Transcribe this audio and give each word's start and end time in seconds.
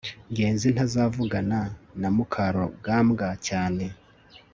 ngenzi 0.31 0.67
ntazavugana 0.75 1.59
na 2.01 2.09
mukarugambwa 2.15 3.27
cyane 3.47 3.85